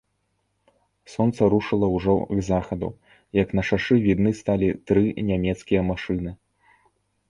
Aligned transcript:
Сонца 1.15 1.49
рушыла 1.55 1.87
ўжо 1.97 2.15
к 2.33 2.47
захаду, 2.49 2.91
як 3.43 3.47
на 3.61 3.69
шашы 3.71 3.95
відны 4.09 4.31
сталі 4.43 4.67
тры 4.89 5.09
нямецкія 5.33 5.81
машыны. 5.97 6.31